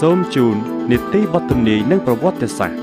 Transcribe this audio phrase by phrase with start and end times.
[0.00, 0.56] សូមជូន
[0.90, 2.78] នីតិបទទំនាយនិងប្រវត្តិសាស្ត្រ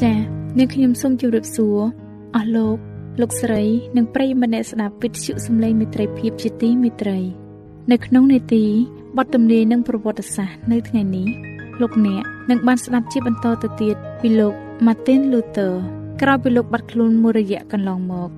[0.00, 0.18] ចា៎
[0.58, 1.78] នាងខ្ញុំសូមជម្រាបសួរ
[2.36, 2.78] អស់លោក
[3.20, 3.62] លោកស្រី
[3.96, 7.45] និងប្រិយមិត្តអ្នកស្ដាប់វិទ្យុសំឡេងមេត្រីភាពជាទីមេត្រី
[7.92, 8.64] នៅក្នុងនេតិ
[9.16, 11.26] បទទំនាយនិងប្រវត្តិសាស្ត្រនៅថ្ងៃនេះ
[11.80, 14.54] លោកអ្នកនឹងបានស្ដាប់ជាបន្តទៅទៀតពីលោក
[14.86, 15.74] Martin Luther
[16.20, 18.30] ក្រោយពីលោកបាត់ខ្លួនមួយរយៈកន្លងមក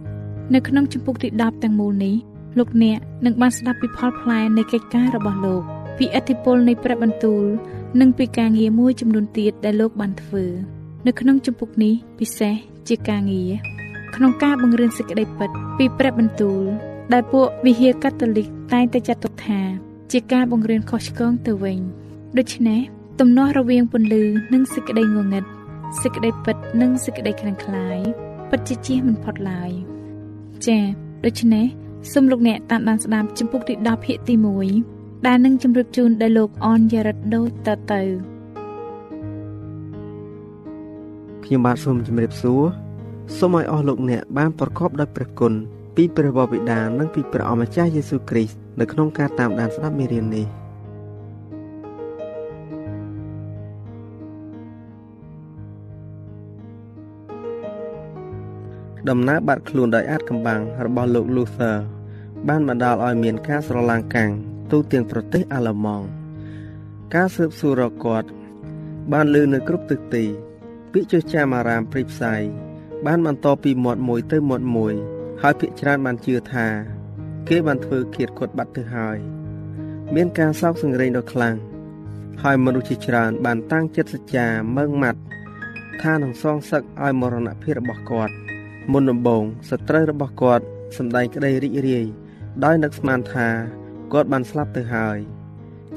[0.54, 2.14] នៅក្នុងជំពូកទី10ទាំងមូលនេះ
[2.58, 5.62] លោកអ្នកនឹងបានស្ដាប់ពីផលផ្លែនៃកិច្ចការរបស់លោក
[5.98, 7.44] ពីអធិពលនៃព្រះបន្ទូល
[8.00, 10.44] និងពីការងារមួយចំនួនទៀតដែលលោកបានធ្វើ
[11.06, 12.54] នៅក្នុងជំពូកនេះពិសេស
[12.88, 13.52] ជាការងារ
[14.14, 16.62] ក្នុងការបង្រៀនសេចក្តីពិតពីព្រះបន្ទូល
[17.12, 19.60] ដែលពួកវិហារកាតូលិកតែងតែចាត់ទុកថា
[20.12, 21.78] ជាការបង្រៀនខុសឆ្គងទៅវិញ
[22.38, 22.80] ដូច្នេះ
[23.20, 25.44] ទំនាស់រវាងពន្លឺនិងសេចក្តីងងឹត
[26.02, 27.98] សេចក្តីពិតនិងសេចក្តីខ្លាំងក្លាយ
[28.50, 29.70] ពិតជាជៀសមិនផុតឡើយ
[30.66, 30.84] ចា៎
[31.24, 31.66] ដូច្នេះ
[32.12, 34.34] សូមលោកអ្នកតាមដានស្ដាប់ចំពុកទី10ភាគទី
[34.80, 38.02] 1ដែលនឹងជម្រាបជូនដល់លោកអនយ៉ារិតដូចតទៅ
[41.44, 42.62] ខ្ញុំបាទសូមជម្រាបសួរ
[43.38, 45.52] សូមឲ្យអស់លោកអ្នកបានប្រកបដោយព្រះគុណ
[46.00, 50.46] ពីព្រះបបិតានិងពីព្រះអម្ចាស់យេស៊ូវគ្រីស្ទនៅក្នុងការតាមដានស្ដាប់មេរៀននេះ
[59.08, 61.76] ដំណើរបាត់ខ្លួនដោយអាចកំបាំងរបស់លោក Luther
[62.48, 64.30] បានបណ្ដាលឲ្យមានការស្រឡាំងកាំង
[64.70, 66.06] ទូទាំងប្រទេសអាល្លឺម៉ង់
[67.14, 68.28] ការស៊ើបសួររកគាត់
[69.12, 70.24] បានលើនៅគ្រប់ទិសទី
[70.92, 72.42] ពាក្យចុះចាមអារាមព្រីផ្សាយ
[73.06, 74.96] បានបន្តពីមាត់មួយទៅមាត់មួយ
[75.42, 76.66] ហើយភិកច្រើនបានជឿថា
[77.48, 79.18] គេបានធ្វើគៀតគាត់បាត់ទៅហើយ
[80.14, 81.56] មានការសោកសង្រេងដ៏ខ្លាំង
[82.42, 85.20] ហើយមនុស្សជាច្រើន បានតាំងចិត្តសច្ចាមើងម៉ាត់
[86.02, 88.34] ថានឹងសងសឹកឲ្យមរណភាពរបស់គាត់
[88.92, 90.64] មុនដំបូងសត្រូវរបស់គាត់
[90.96, 92.06] សម្ដែងក្តីរីករាយ
[92.64, 93.48] ដោយនឹកស្មានថា
[94.12, 95.18] គាត់បានស្លាប់ទៅហើយ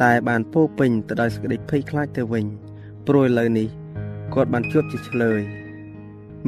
[0.01, 2.45] តែបានពោពេញទៅដោយសេចក្តីភ័យខ្លាចទៅវិញ
[3.07, 3.67] ព្រោះឥឡូវនេះ
[4.33, 5.41] គាត់បានជួបជាឆ្លើយ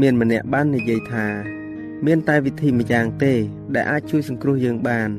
[0.01, 1.27] មានម្នាក់បាននិយាយថា
[2.05, 3.33] មានតែវិធីម្យ៉ាងទេ
[3.75, 5.09] ដែលអាចជួយសង្គ្រោះយើងបាន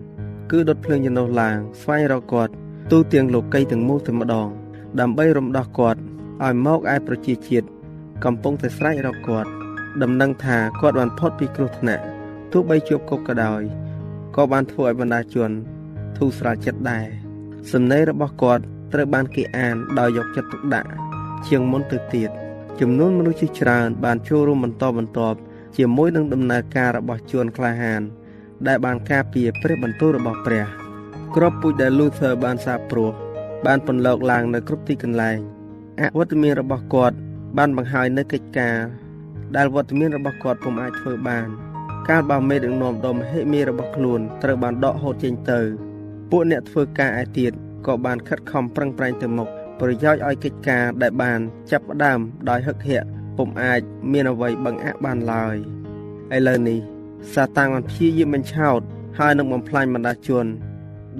[0.51, 2.53] គឺដុតភ្លើងចំណុះឡើងស្វែងរកគាត់
[2.91, 4.49] ទូទាំងលោកីទាំងមូលតែម្ដង
[5.01, 6.01] ដើម្បីរំដោះគាត់
[6.45, 7.67] ឲ្យមកឯប្រជាជាតិ
[8.25, 9.51] កំពុងតែស្រែករកគាត់
[10.03, 12.05] ដំណឹងថាគាត់បានផុតពីគ្រោះថ្នាក់
[12.53, 13.63] ទោះបីជាប់គុកក៏ដោយ
[14.37, 15.51] ក៏បានធ្វើឲ្យបណ្ដាជន
[16.17, 17.07] ធូរស្រាលចិត្តដែរ
[17.73, 18.63] សំណេររបស់គាត់
[18.93, 20.91] ត្រូវបានគេអានដោយយកចិត្តទុកដាក់
[21.47, 22.31] ជាងមុនទៅទៀត
[22.81, 25.39] ចំនួនមនុស្សជាច្រើនបានចូលរួមបន្តបន្ទាប់
[25.77, 28.03] ជាមួយនឹងដំណើរការរបស់ជួនក្លាហាន
[28.67, 30.65] ដែលបានការពារព្រះបន្ទូលរបស់ព្រះ
[31.37, 33.11] ក្របពូជដែល Luther បានសាបព្រោះ
[33.67, 35.39] បានពន្លកឡើងនៅគ្រប់ទីកន្លែង
[36.01, 37.17] អវត្តមានរបស់គាត់
[37.59, 38.77] បានបង្ហាញនៅកិច្ចការ
[39.57, 41.49] ដែលវត្តមានរបស់គាត់ពុំអាចធ្វើបាន
[42.09, 45.61] កាលបើមេដឹកនាំដ៏មហិមារបស់ខ្លួនត្រូវបានដកហូតចេញទៅ
[46.31, 47.53] ពួកអ្នកធ្វើការឯទៀត
[47.87, 49.49] ក៏បានខិតខំប្រឹងប្រែងទៅមុខ
[49.81, 52.19] ប្រយោជន៍ឲ្យកិច្ចការដែលបាន ចាប់ផ្ដើម
[52.49, 53.82] ដោយហឹកហាក់ ពុំអាច
[54.12, 55.56] មានអ្វីបង្អាក់បានឡើយ
[56.36, 56.80] ឥឡូវនេះ
[57.34, 58.82] សាតាំងបានព្យាយាមបញ្ឆោត
[59.20, 60.46] ហើយនឹងបំផ្លាញបណ្ដាជន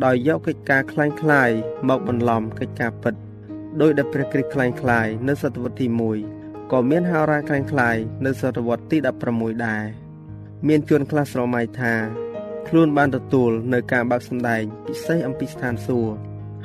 [0.06, 3.14] ដោយយកកិច្ចការคล้ายៗមកបន្លំកិច្ចការពិត
[3.82, 5.88] ដោយដែលព្រះគ្រីស្ទคล้ายៗនៅសតវត្សទី
[6.30, 8.98] 1ក៏មានហោរាคล้ายៗនៅសតវត្សទី
[9.32, 9.84] 16ដែរ
[10.68, 11.94] មានជនខ្លះស្រមៃថា
[12.68, 16.16] ខ្លួនបានទទួលនៅការបើកសម្ដែងពិសេសអំពីស្ថានសួគ៌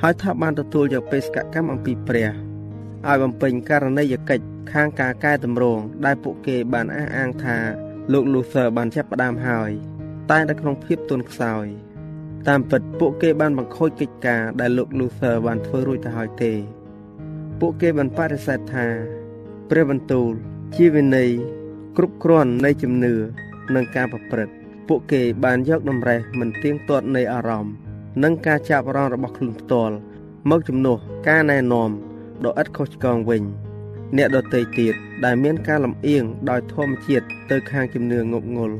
[0.03, 2.29] ហើយថាបានទទួលយកបេសកកម្មអំពីព្រះ
[3.09, 7.58] ឲ្យបំពេញករណីយកិច្ច ខាងការកែតម្រង់ដែលពួកគេបានអះអាងថា
[8.12, 9.72] លោក Luther បានចាប់ផ្ដើមហើយ
[10.30, 11.66] តែនៅក្នុងភាពទន់ខ្សោយ
[12.48, 16.54] តាមពិតពួកគេបានបង្ខូចកិច្ចការដែលលោក Luther បានធ្វើរួចទៅហើយទេ
[17.60, 18.88] ពួកគេបានបដិសេធថា
[19.70, 20.32] ព្រះបន្ទូល
[20.76, 21.30] ជាវិន័យ
[21.98, 23.16] គ្រប់គ្រាន់នៃជំនឿ
[23.76, 24.54] និងការប្រព្រឹត្ត
[24.88, 27.74] ពួកគេបានយកតម្រេះមិនទៀងទាត់នៃអារម្មណ៍
[28.24, 29.96] និងការចាប់អារម្មណ៍របស់ខ្លួនផ្ទាល់
[30.50, 30.98] មកជំនួស
[31.28, 31.90] ការណែនាំ
[32.46, 33.44] ដ៏ឥតខុសឆ្គងវិញ
[34.18, 34.94] អ្នកដទៃទៀត
[35.26, 38.76] ដែលមានការលំអៀងដោយធម្មជាតិទៅខាងជំនឿងប់ងល់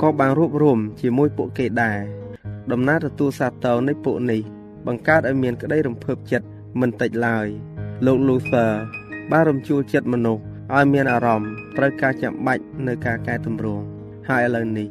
[0.00, 1.98] ក៏បានរួបរวมជាមួយពួកគេដែរ
[2.72, 4.40] ដំណើរទទួលសាទរនៃពួកនេះ
[4.86, 6.46] បង្កើតឲ្យមានក្តីរំភើបចិត្ត
[6.80, 7.46] មិនតិចឡើយ
[8.06, 8.72] លោក Luther
[9.30, 10.42] បានរំជួលចិត្តមនុស្ស
[10.74, 13.84] ឲ្យមានអារម្មណ៍ត្រូវការចាំបាច់នៅការកែតម្រង់
[14.28, 14.88] ហើយឥឡូវនេះ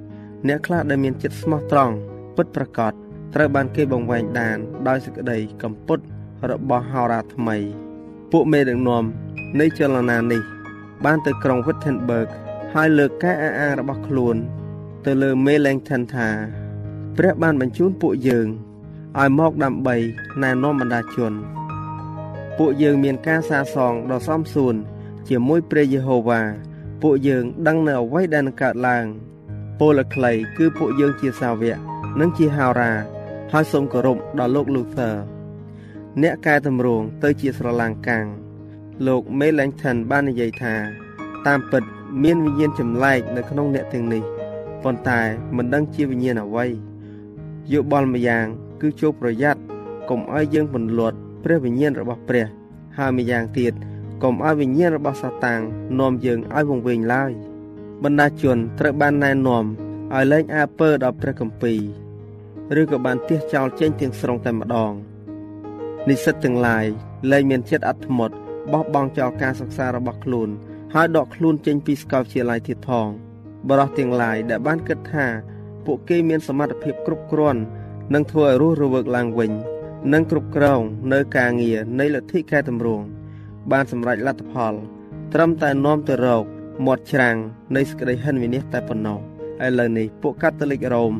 [0.48, 1.96] អ្នកខ្លះដែលមានចិត្តស្មោះត្រង់
[2.36, 2.94] ពិតប្រាកដ
[3.36, 4.58] ត្រូវបានគេបង្វែងដាន
[4.88, 6.00] ដោយសេចក្តីកំពុត
[6.50, 7.58] របស់ហោរាថ្មី
[8.32, 9.04] ពួកមេដឹកនាំ
[9.58, 10.42] នៃចលនានេះ
[11.06, 12.28] បានទៅក្រុង Wittenberg
[12.74, 14.36] ហើយលើកការអះអាងរបស់ខ្លួន
[15.06, 16.30] ទៅលើ Melanchthon ថា
[17.18, 18.48] ព្រះបានបញ្ជូនពួកយើង
[19.20, 19.96] ឲ្យមកដើម្បី
[20.42, 21.34] ណែនាំបណ្ដាជន
[22.58, 24.76] ពួកយើងមានការសាសងដ៏សមសួន
[25.30, 26.42] ជាមួយព្រះយេហូវ៉ា
[27.02, 29.06] ពួកយើងដឹងនៅអ្វីដែលនឹងកើតឡើង
[29.80, 31.78] ពលខ្លីគឺពួកយើងជាសាវក
[32.20, 32.92] និងជាហោរា
[33.52, 35.16] ហើយសូមគោរពដល់លោក Luther
[36.22, 38.26] អ្នកកែតម្រង់ទៅជាស្រឡាំងកាំង
[39.08, 40.76] លោក Melanchthon បាននិយាយថា
[41.48, 41.84] តាមពិត
[42.24, 44.24] មានវិញ្ញាណចម្លែកនៅក្នុងអ្នកទាំងនេះ
[44.84, 45.22] ប៉ុន្តែ
[45.56, 46.66] មិនដឹងជាវិញ្ញាណអ្វី
[47.72, 48.46] យោបល់ម្យ៉ាង
[48.82, 49.62] គឺចូលប្រយ័ត្ន
[50.10, 52.46] កុំឲ្យយើងពន្លត់ព្រះវិញ្ញាណរបស់ព្រះ
[52.98, 53.74] ហើយម្យ៉ាងទៀត
[54.24, 55.62] កុំឲ្យវិញ្ញាណរបស់សាតាំង
[56.00, 57.32] នាំយើងឲ្យវង្វេងឡើយ
[58.04, 59.64] បណ្ដាជនត្រូវបានណែនាំ
[60.14, 61.74] ឲ្យលែងអើពើដល់ព្រះគម្ពី
[62.76, 64.92] រឬក៏បានទះចោលចេញទាំងស្រុងតែម្ដង
[66.08, 66.86] និស្សិតទាំងឡាយ
[67.32, 68.36] លែងមានចិត្តអត់ធ្មត់
[68.74, 70.50] បោះបង់ចោលការសិក្សារបស់ខ្លួន
[70.94, 73.08] ហើយដកខ្លួនចេញពីសាកលវិទ្យាល័យទៀតផង
[73.70, 75.26] បរិះទាំងឡាយដែលបានគិតថា
[75.86, 77.62] ពួកគេមានសមត្ថភាពគ្រប់គ្រាន់
[78.14, 79.52] នឹងធ្វើឲ្យរស់រវើកឡើងវិញ
[80.14, 80.82] និងគ្រប់គ្រង
[81.14, 83.06] នៅការងារនៃលទ្ធិកែតម្រង់
[83.72, 84.74] បានសម្រេចលទ្ធផល
[85.34, 86.44] ត្រឹមតែនាំទៅរក
[86.86, 87.38] មាត់ច្រាំង
[87.76, 89.20] នៃសក្តីហិនវិនិច្ឆ័យតែប៉ុណ្ណោះ
[89.66, 91.14] ឥឡូវនេះពួកកាតូលិករ៉ូម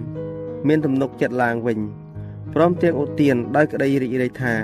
[0.68, 1.80] មានទំនុកចិត្តឡើងវិញ
[2.54, 4.56] ព្រមទាំងឧទានដោយក្តីរីករាយថា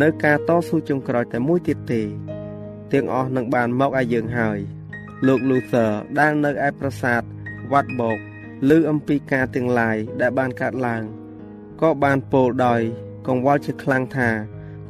[0.00, 2.02] នៅការតស៊ូចុងក្រោយតែមួយទៀតទេ
[2.92, 4.58] ទាំងអស់នឹងបានមកឲ្យយើងហើយ
[5.26, 7.22] លោក Luther ដែលនៅឯប្រាសាទ
[7.72, 8.18] វត្តបោក
[8.68, 11.02] ឮអំពីការទាំងឡាយដែលបានកើតឡើង
[11.80, 12.80] ក៏បានពោលដោយ
[13.26, 14.28] កង្វល់ជាខ្លាំងថា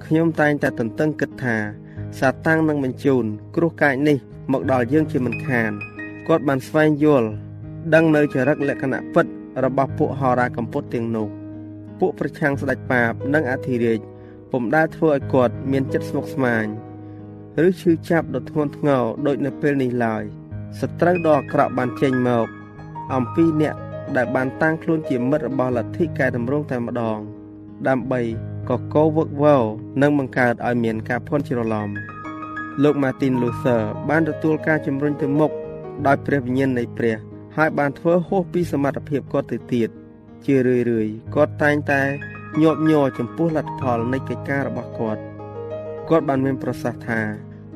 [0.04, 1.56] ខ្ញុំតែងតែទន្ទឹងគិតថា
[2.18, 3.24] សាតាំងនឹងបញ្ជូន
[3.56, 4.18] គ្រោះកាចនេះ
[4.52, 5.70] មកដល់យើងជាមិនខាន
[6.28, 7.28] គាត់បានស្វែងយល់
[7.94, 9.26] ដឹងនៅចរិតលក្ខណៈពិត
[9.64, 11.28] របស់ពួកហោរាកម្ពុជាទាំងនោះ
[11.98, 14.00] ពួកប្រឆាំងស្ដេចបាបនិងអធិរាជ
[14.52, 16.64] ពុំដែលធ្វើឲ្យគាត់មានចិត្តស្មុគស្មាញ
[17.66, 20.22] ឬឈឺចាប់ដ៏ធ្ងន់ធ្ងរដូចនៅពេលនេះឡើយ
[20.80, 22.46] សត្រូវដ៏អាក្រក់បានចេញមក
[23.14, 23.74] អំពីអ្នក
[24.16, 27.18] ដែលបានតាំងខ្លួនជាមិត្តរបស់លទ្ធិកែតម្រង់តែម្ដង
[27.88, 28.20] ដើម្បី
[28.70, 29.64] កកោវឹកវរ
[30.02, 31.88] និងបង្កើតឲ្យមានការភ័ន្តច្រឡំ
[32.82, 35.50] លោក Martin Luther បានទទួលការជំរុញទៅមុខ
[36.06, 37.16] ដោយព្រះវិញ្ញាណនៃព្រះ
[37.56, 39.88] ហើយបានធ្វើហួសពីសមត្ថភាពគាត់ទៅទៀត
[40.44, 42.02] ជារឿយរឿយគាត់តែងតែ
[42.60, 45.22] ញាប់ញ័រចំពោះលទ្ធផលនៃកិច្ចការរបស់គាត់
[46.08, 47.20] គាត់បានមានប្រសាសន៍ថា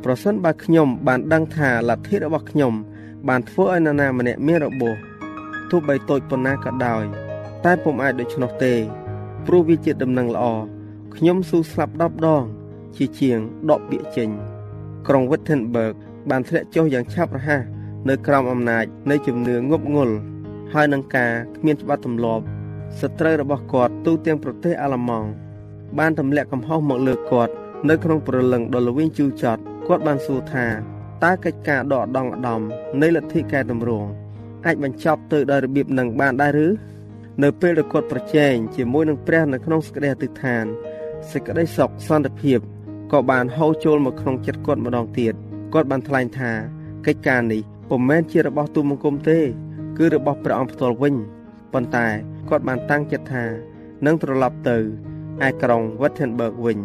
[0.04, 2.72] ប្រសិនបើខ្ញុំបានដឹងថាលទ្ធិរបស់ខ្ញុំ
[3.28, 4.96] បានធ្វើឲ្យនរណាម្នាក់មានរបួស
[5.70, 7.04] ទោះបីតូចប៉ុណ្ណាក៏ដោយ
[7.64, 8.74] តែពុំអាចដូច្នោះទេ
[9.46, 10.46] ព្រោះវាជាដំណឹងល្អ
[11.16, 12.42] ខ្ញុំស៊ូស្លាប់10ដង
[12.96, 13.38] ជាជាង
[13.70, 14.28] ដកពាក្យចេញ
[15.08, 15.94] ក្រុង Wittenberg
[16.30, 17.62] បានធ្លាក់ចុះយ៉ាងឆាប់រហ័ស
[18.08, 20.14] នៅក្រោមអំណាចនៃជំនឿងប់ងល់
[20.72, 22.44] ហើយនឹងការគ្មានច្បាប់ទម្លាប់
[23.00, 25.28] សត្រូវរបស់គាត់ទូទាំងប្រទេសអាល្លឺម៉ង់
[25.98, 27.52] បានទម្លាក់កំហុសមកលើគាត់
[27.88, 30.66] នៅក្នុងព្រលឹងដ៏ល្វីងជូរចត់គាត់បានសួរថា
[31.24, 32.60] តើកិច្ចការដកដងឧត្តម
[33.02, 34.08] នៃលទ្ធិកែតម្រង់
[34.66, 36.68] អាចបញ្ចប់ទៅដោយរបៀបនឹងបានដែរឬ
[37.42, 40.64] នៅពេលដែលគាត់ប្រជែងជាមួយនឹងព្រះនៅក្នុងសេចក្តីអធិដ្ឋាន
[41.30, 42.58] សេចក្តីសុខសន្តិភាព
[43.12, 45.34] ក៏បានហូរចូលមកក្នុងចិត្តគាត់ម្ដងទៀត
[45.74, 46.52] គាត់បានថ្លែងថា
[47.06, 49.38] កិច្ចការនេះពុំមែនជារបស់ទូលបង្គំទេ
[49.98, 51.14] គឺរបស់ព្រះអង្គផ្ទាល់វិញ
[51.72, 52.08] ប៉ុន្តែ
[52.50, 53.44] គាត់បានតាំងចិត្តថា
[54.06, 54.78] នឹងត្រឡប់ទៅ
[55.46, 56.78] ឯក្រុង Wittenberg វិញ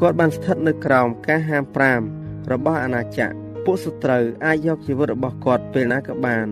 [0.00, 1.64] គាត់បានស្ថិតនៅក្រោមការហាម
[2.06, 6.46] 5របស់អាណាចក្រពួកសត្រូវអាចយកជីវិតរបស់គាត់ពេលណាក៏បាន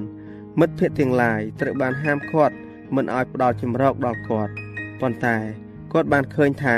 [0.61, 2.55] មិត្តភ័ក្តិទាំងឡាយត្រូវបានហាមឃាត់
[2.95, 4.53] មិនឲ្យផ្ដល់ជំរកដល់គាត់
[5.01, 5.37] ប៉ុន្តែ
[5.93, 6.77] គាត់បានឃើញថា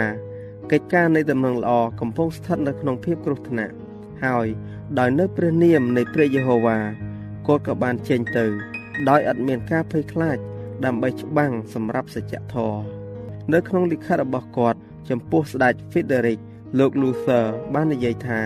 [0.72, 3.74] កិច្ចការនៃដំណឹងល្អកំពុងស្ថិតនៅក្នុងភាពគ្រោះថ្នាក់
[4.24, 4.46] ហើយ
[4.98, 6.78] ដោយនៅព្រះនាមនៃព្រះយេហូវ៉ា
[7.46, 8.46] គាត់ក៏បានចេញទៅ
[9.08, 10.38] ដោយឥតមានការភ័យខ្លាច
[10.84, 12.80] ដើម្បីច្បាំងសម្រាប់សច្ចធម៌
[13.52, 14.78] នៅក្នុងលិខិតរបស់គាត់
[15.10, 16.40] ចំពោះស្ដេច Frederick
[16.78, 18.40] លោក Luther បាននិយាយថា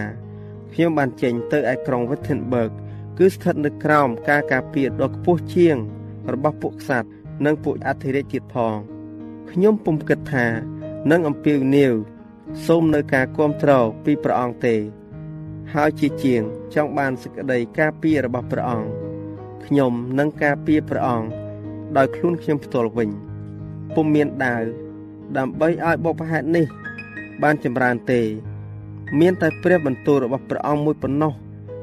[0.72, 2.70] ខ្ញុំបានចេញទៅឯក្រុង Wittenberg
[3.18, 5.76] គឺស្ថិតនៅក្រោមការការពារដ៏ខ្ពស់ជាង
[6.32, 7.08] របស់ពួកក្សត្រ
[7.44, 8.74] និងពួកអធិរាជទៀតផង
[9.50, 10.46] ខ្ញុំពុំគិតថា
[11.10, 11.94] នឹងអំពាវនាវ
[12.66, 14.76] សូមនៅការគ្រប់គ្រងពីព្រះអង្គទេ
[15.74, 16.42] ហើយជាជាង
[16.74, 18.88] ចង់បានសេចក្តីការពាររបស់ព្រះអង្គ
[19.64, 21.28] ខ្ញុំនឹងការពារព្រះអង្គ
[21.96, 23.10] ដោយខ្លួនខ្ញុំផ្ទាល់វិញ
[23.94, 24.62] ពុំមានដាវ
[25.36, 26.66] ដើម្បីឲ្យបុព្វហេតុនេះ
[27.42, 28.20] បានចម្រើនទេ
[29.20, 31.32] មានតែព្រះបន្ទូលរបស់ព្រះអង្គមួយប៉ុណ្ណោះ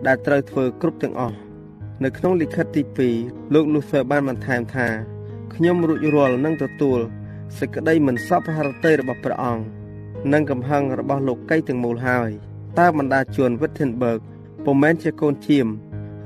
[0.08, 1.38] ដែលត្រូវធ្វើគ្រប់ទាំងអស់
[2.04, 2.82] នៅក្នុងលិខិតទី
[3.18, 4.88] 2លោក Luther បានបន្ថែមថា
[5.54, 7.00] ខ្ញុំរួចរាល់នឹងទទួល
[7.58, 9.64] សេចក្តីមិនសប្បុរសតីរបស់ព្រះអង្គ
[10.34, 12.30] និងកំហឹងរបស់លោកីទាំងមូលហើយ
[12.80, 14.20] តើបណ្ដាជួន Wittenberg
[14.66, 15.68] ពុំមែនជាកូនជៀម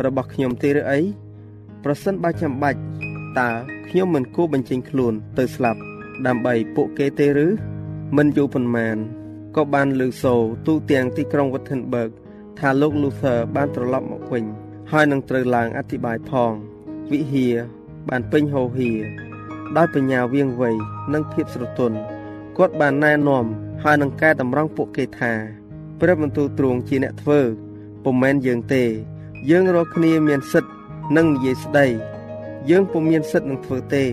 [0.06, 1.00] របស់ខ្ញុំទេឬអី
[1.84, 2.80] ប្រសិនបើចាំបាច់
[3.40, 3.50] តើ
[3.90, 5.80] ខ្ញុំមិនគួរបញ្ចេញខ្លួនទៅស្លាប់
[6.28, 7.48] ដើម្បីពួកគេទេឬ
[8.18, 8.98] មិនយូរប៉ុន្មាន
[9.56, 10.34] ក៏បានលើសូ
[10.68, 12.12] ទូទាំងទីក្រុង Wittenberg
[12.60, 14.46] ថាលោក Luther បានត្រឡប់មកវិញ
[14.92, 16.52] ហើយនឹងត្រូវឡើងអធិប្បាយផង
[17.12, 17.56] វិហារ
[18.10, 18.92] បានពេញហោហៀ
[19.78, 20.72] ដោយបញ្ញាវៀងវៃ
[21.14, 21.98] និងភាពស្រទន់
[22.58, 23.46] គាត់បានណែនាំ
[23.84, 25.34] ហើយនឹងកែតម្រង់ពួកគេថា
[26.00, 27.40] ព្រះបន្ទូលទ្រង់ជាអ្នកធ្វើ
[28.04, 28.84] ពុំមែនយើងទេ
[29.50, 30.72] យើងរាល់គ្នាមានសិទ្ធិ
[31.18, 31.86] នឹងនិយាយស្ដី
[32.70, 34.06] យើងពុំមានសិទ្ធិនឹងធ្វើទេ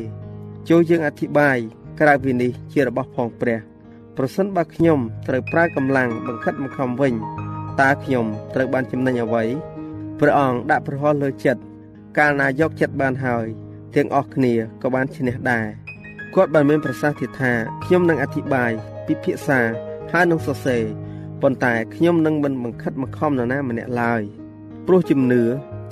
[0.69, 1.59] ចូលយើងអធិប្បាយ
[2.01, 3.59] ក្រៅពីនេះជារបស់ផងព្រះ
[4.17, 7.15] ប្រសិនបើខ្ញុំត្រូវប្រើកម្លាំងបង្ខិតបង្ខំវិញ
[7.81, 9.45] តើខ្ញុំត្រូវបានចំណេញអ្វី
[10.21, 11.61] ព្រះអង្គដាក់ប្រហោះលើចិត្ត
[12.19, 13.47] កាលណាយកចិត្តបានហើយ
[13.95, 14.53] ទាំងអស់គ្នា
[14.83, 15.67] ក៏បានឈ្នះដែរ
[16.35, 17.53] គាត់បានមានប្រសាសន៍ទៀតថា
[17.85, 18.73] ខ្ញុំនឹងអធិប្បាយ
[19.07, 19.61] ពិភាក្សា
[20.13, 20.83] ហើយនឹងសរសេរ
[21.43, 24.23] ប៉ុន្តែខ្ញុំនឹងមិនបង្ខិតបង្ខំនរណាម្នាក់ឡើយ
[24.87, 25.43] ព្រោះជំនឿ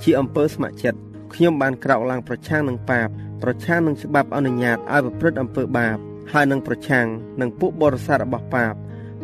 [0.03, 0.99] ជាអំពើស្ម័គ្រចិត្ត
[1.35, 3.09] ខ្ញុំបានក្រោកឡើងប្រឆាំងនឹងបាប
[3.43, 5.97] ប្រឆាំងនឹងច្បាប់អនុញ្ញាតឲ្យប្រព្រឹត្តអំពើបាប
[6.33, 7.07] ហើយនឹងប្រឆាំង
[7.41, 8.75] នឹងពួកបរិស័ទរបស់បាប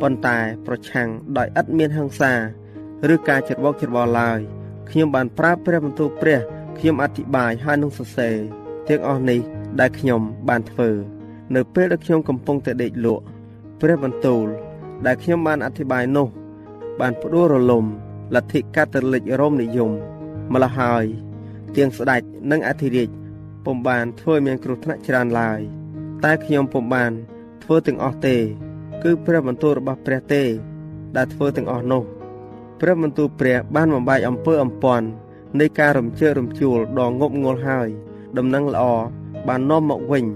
[0.00, 2.32] ប៉ុន្តែប្រឆាំងដោយឥតមានហិង្សា
[3.12, 4.40] ឬការច្របោកច្របល់ឡើយ
[4.90, 6.40] ខ្ញុំបានប្រើព្រះបន្ទូលព្រះ
[6.78, 8.36] ខ្ញុំអធិប្បាយហើយនឹងសរសេរ
[8.88, 9.40] ទាំងអស់នេះ
[9.80, 10.90] ដែលខ្ញុំបានធ្វើ
[11.54, 13.24] នៅពេលដែលខ្ញុំកំពុងតែដេកលក់
[13.80, 14.46] ព្រះបន្ទូល
[15.06, 16.28] ដែលខ្ញុំបានអធិប្បាយនោះ
[17.00, 17.84] បានផ្ដួលរលំ
[18.34, 19.92] លទ្ធិកាតូលិករ៉ូមនិយម
[20.52, 21.04] ម្ល៉េះហើយ
[21.76, 23.08] ទាំងស្ដេចនិងអធិរាជ
[23.64, 25.60] ពុំបានធ្វើមានគ្រោះថ្នាក់ច្រើនឡើយ
[26.24, 27.12] តែខ្ញុំពុំបាន
[27.62, 28.36] ធ្វើទាំងអស់ទេ
[29.02, 30.42] គឺព្រះបន្ទូលរបស់ព្រះទេ
[31.16, 32.02] ដែលធ្វើទាំងអស់នោះ
[32.80, 35.06] ព្រះបន្ទូលព្រះបានបំបែកអំពើអំពាន់
[35.60, 37.88] នៃការរំជើបរំជួលដ៏ងប់ងល់ហើយ
[38.38, 38.84] ដំណឹងល្អ
[39.48, 40.26] បាននាំមកវិញ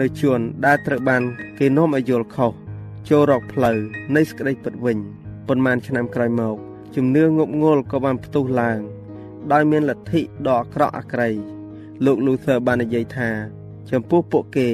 [0.00, 1.22] នៅជួនដែលត្រូវបាន
[1.58, 2.52] គេនាំឲ្យយល់ខុស
[3.08, 3.76] ចូលរកផ្លូវ
[4.16, 4.98] នៃសេចក្តីពិតវិញ
[5.46, 6.56] ប៉ុន្មានឆ្នាំក្រោយមក
[6.94, 8.80] ជំនឿងប់ងល់ក៏បានផ្ទុះឡើង
[9.52, 11.28] ដោយមានលទ្ធិដ៏អាក្រក់អាក្រៃ
[12.04, 13.28] លោក Luther បាននិយាយថា
[13.90, 14.68] ចំពោះពួកគេ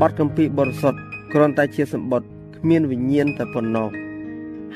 [0.00, 1.00] បទកម្ពីបរិសុទ្ធ
[1.32, 3.90] គ្រាន់តែជាសម្បត្តិគ្មានវិញ្ញាណតែប៉ុណ្ណោះ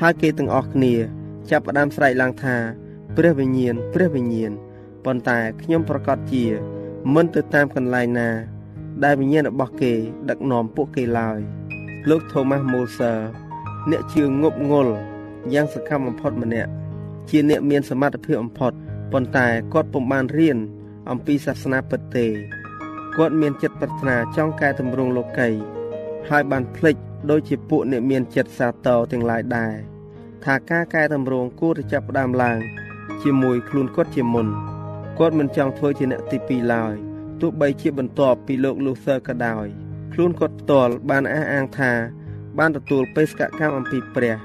[0.00, 0.95] ហើយគេទាំងអស់គ្នា
[1.50, 2.57] ចាប់ផ្ដើមស្រែកឡើងថា
[3.17, 4.52] ព្រះវិញ្ញាណព្រះវិញ្ញាណ
[5.05, 6.45] ប៉ុន្តែខ្ញុំប្រកាសជា
[7.14, 8.29] មិនទៅតាមកន្លែងណា
[9.05, 9.93] ដែលវិញ្ញាណរបស់គេ
[10.29, 11.38] ដឹកនាំពួកគេឡើយ
[12.09, 13.19] លោក Thomas Moser
[13.91, 14.95] អ្នកជឿងប់ងល់
[15.52, 16.71] យ៉ាងសកម្មបំផុតម្នាក់
[17.31, 18.73] ជាអ្នកមានសមត្ថភាពបំផុត
[19.12, 20.59] ប៉ុន្តែគាត់ពុំបានរៀន
[21.11, 22.26] អំពីសាសនាពិតទេ
[23.16, 25.49] គាត់មានចិត្តប្រាថ្នាចង់កែតម្រង់លោកី
[26.28, 26.97] ហើយបានភ្លេច
[27.31, 29.75] ដោយជាពួកអ្នកមានចិត្តសាទរទាំងឡាយដែរ
[30.45, 32.59] ថាការកែតម្រង់គួរតែចាប់ផ្ដើមឡើង
[33.23, 34.47] ជាមួយខ្លួនគាត់ជាមុន
[35.19, 36.95] គាត់មិនចង់ធ្វើជាអ្នកទី2ឡើយ
[37.40, 39.66] ទោះបីជាបន្ទាប់ពីលោក Luther ក៏ដោយ
[40.12, 41.92] ខ្លួនគាត់ផ្ទាល់បានអះអាងថា
[42.59, 44.37] បានទទួលបេសកកម្មអំពីព្រះ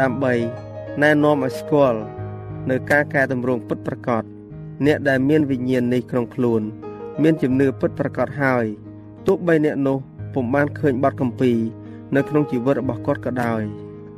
[0.00, 0.34] ដើម្បី
[1.02, 2.00] ណែនាំឲ្យស្គាល់
[2.70, 4.24] នៅការកែតម្រង់ពិតប្រាកដ
[4.86, 6.62] អ្នកដែលមានវិញ្ញាណនេះក្នុងខ្លួន
[7.22, 8.64] មានជំនឿពិតប្រាកដហើយ
[9.26, 9.98] ទោះបីអ្នកនោះ
[10.34, 11.52] ពុំបានឃើញបទកម្ពី
[12.14, 13.62] នៅក្នុងជីវិតរបស់គាត់ក៏ដោយ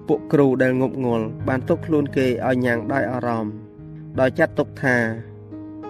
[0.09, 3.55] ពួកគ្រូដែលងប់ងល់បានទុកខ្លួនគេឲ្យញ៉ាំងដោយអារម្មណ៍
[4.21, 4.97] ដោយចាត់ទុកថា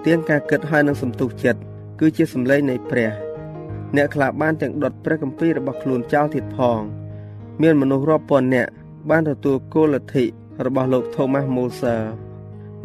[0.06, 1.60] ទៀងការគិតហើយនឹងសន្ទុះចិត្ត
[2.00, 3.12] គឺជាសម្លេងនៃព្រះ
[3.96, 6.80] អ្នកខ្លះបានទាំងដុតព្រះគម្ពីររបស់ខ្លួនចោលទៀតផង
[7.62, 8.70] មានមនុស្សរាប់ពាន់នាក់
[9.10, 10.24] បានទទួលគោលលទ្ធិ
[10.66, 12.02] របស់លោក Thomas Moser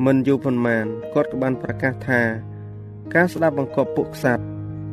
[0.05, 2.21] មិនយូរប៉ុន្មានគាត់ក៏បានប្រកាសថា
[3.13, 4.43] ការស្ដាប់បង្គាប់ពួកក្សត្រ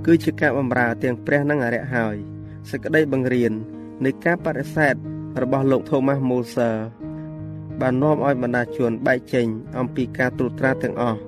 [0.06, 2.16] គឺជាការបម្រើទាំងព្រះនិងអរិយហើយ
[2.70, 3.52] សេចក្តីបង្រៀន
[4.04, 4.94] នៃការបដិសេធ
[5.42, 6.76] របស់លោក Thomas Moser
[7.80, 9.46] បាននាំឲ្យបណ្ដាជនបែកចេញ
[9.78, 11.18] អំពីការត្រួតត្រាទាំងអស់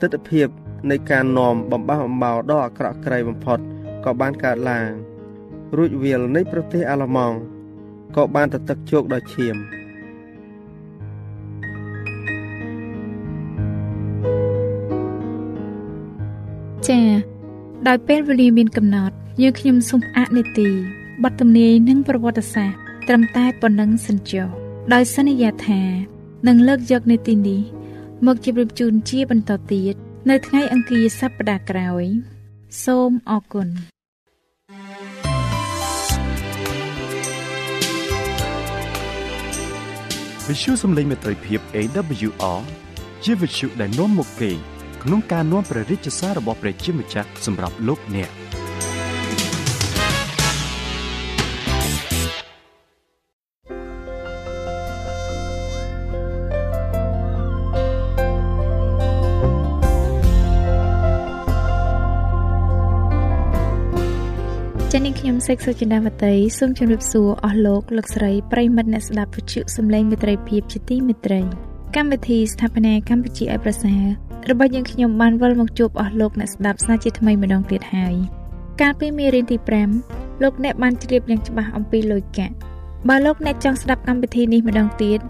[0.00, 0.42] ទស្សនវិជ្ជា
[0.90, 3.58] នៃការនាំបំបះបំបោដ៏អាក្រក់ក្រៃបំផុត
[4.04, 4.90] ក៏បានកើតឡើង
[5.76, 7.36] រួចវាលនៃប្រទេសអាល្លឺម៉ង់
[8.16, 9.56] ក៏បានទៅទឹកជោគដោយឈាម
[16.90, 17.08] ចា៎
[17.88, 20.70] ដោយពេលវេលាមានកំណត់យើងខ្ញុំសូមអនុទី
[21.22, 22.78] បទទំនាយនិងប្រវត្តិសាស្ត្រ
[23.08, 24.48] ត្រឹមតែប៉ុណ្ណឹងសិនចុះ
[24.92, 25.82] ដោយសន្យាថា
[26.46, 27.60] នឹងលើកយកនេតិនេះ
[28.26, 29.94] មកជម្រាបជូនជាបន្តទៀត
[30.30, 32.04] នៅថ្ងៃអង្គារសប្តាហ៍ក្រោយ
[32.84, 33.68] សូមអរគុណ
[40.46, 42.60] វិទ្យុសំឡេងមេត្រីភាព AWR
[43.24, 44.52] ជាវិទ្យុដែលនាំមកពី
[45.02, 48.30] ក្នុងការនាំព្រះរាជសាររបស់ព្រះជាម្ចាស់សម្រាប់លោកអ្នក។
[64.92, 71.40] ចា៎នាងខ្ញុំសេកសុចិន្តាវតីសូមជម្រាបសួរអស់លោកលោកស្រីប្រិមិត្តអ្នកស្ដាប់វិទ្យុសំឡេងមេត្រីភាពជាទីមេត្រី
[71.96, 78.14] កម្មវិធីស្ថាបនាកម្ពុជាឲ្យប្រសើរ របស់យើងខ្ញុំបានវិលមកជួបអស់លោកអ្នកស្ដាប់ស្នាជាថ្មីម្ដងទៀតហើយ
[78.80, 79.56] កាលពីមេរៀនទី
[80.00, 82.54] 5លោកអ្នកបានជ្រាបយ៉ាងច្បាស់អំពីលុយកាក់
[83.08, 85.20] បើលោកអ្នកចង់ស្ដាប់កម្មវិធីនេះម្ដងទៀត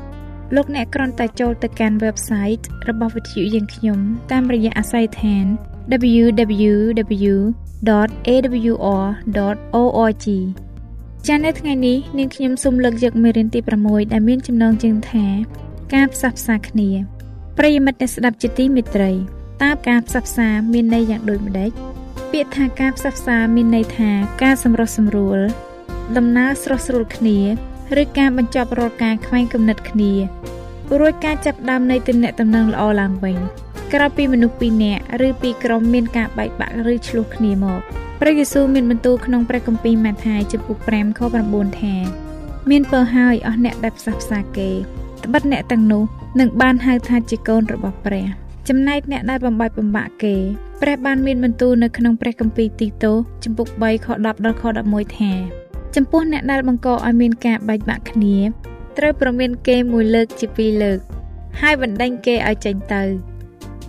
[0.54, 3.98] លោកអ្នកគ្រាន់តែចូលទៅកាន់ website របស់វិទ្យុយើងខ្ញុំ
[4.32, 5.44] តាមរយៈអាស័យដ្ឋាន
[6.22, 6.72] www
[7.86, 10.26] www.awr.org
[11.26, 15.26] ចា៎នៅថ្ងៃនេះនាងខ្ញុំសូមលើកយកមេរៀនទី6ដែលមានចំណងជើងថា
[15.94, 16.90] ការផ្សះផ្សាគ្នា
[17.60, 19.10] ប្រិយមិត្តអ្នកស្ដាប់ជាទីមេត្រី
[19.62, 21.70] តើការផ្សះផ្សាមានន័យយ៉ាងដូចម្ដេច
[22.32, 24.10] ពាក្យថាការផ្សះផ្សាមានន័យថា
[24.42, 25.38] ការសម្រុះសម្រួល
[26.16, 27.38] ដំណើរស្រស់ស្រួលគ្នា
[28.02, 30.12] ឬការបញ្ចប់រាល់ការខ្វែងគំនិតគ្នា
[31.00, 33.36] រួចការចាប់ដើមនៃទំនាក់ទំនងល្អឡើងវិញ
[33.92, 37.80] ក្រៅពីមនុស្សពីរនាក់ឬពីរក្រុមមានការបែកបាក់ឬឆ្លោះគ្នាមក
[38.20, 41.20] ព្រះយេស៊ូវមានបន្ទូលក្នុងព្រះគម្ពីរម៉ាថាយចំពុក5ខ
[41.52, 41.94] 9ថា
[42.70, 44.70] មានពើហើយអស់អ្នកដែលផ្សះផ្សាគេ
[45.24, 46.04] ត្បិតអ្នកទាំងនោះ
[46.40, 48.26] នឹងបានហៅថាជាកូនរបស់ព្រះ
[48.68, 50.36] ចំណែកអ្នកដែលបំបាយបំបាក់គេ
[50.82, 53.12] ព្រះបានមានបន្ទូលនៅក្នុងព្រះគម្ពីរទីតូ
[53.44, 55.32] ចំពុក3ខ10ដល់ខ11ថា
[55.96, 58.36] ចំពោះអ្នកដែលបង្កឲ្យមានការបែកបាក់គ្នា
[58.98, 60.98] ត្រូវប្រមានគេមួយលើកជាពីរលើក
[61.60, 63.02] ហើយបណ្ដេញគេឲ្យចេញទៅ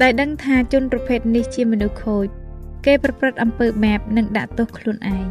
[0.02, 2.28] ដែលដឹងថាជនប្រភេទនេះជាមនុស្សខូច
[2.86, 5.30] គេប្រព្រឹត្តអំពើបាបនិងដាក់ទោសខ្លួនឯង